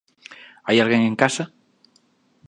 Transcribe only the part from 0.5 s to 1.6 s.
Hai alguén en casa?